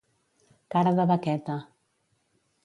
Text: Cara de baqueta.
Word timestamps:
Cara 0.75 0.93
de 1.01 1.05
baqueta. 1.11 1.59